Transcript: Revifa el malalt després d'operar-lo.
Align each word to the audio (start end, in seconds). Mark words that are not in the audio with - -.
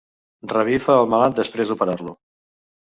Revifa 0.53 0.95
el 1.03 1.11
malalt 1.13 1.39
després 1.43 1.73
d'operar-lo. 1.75 2.21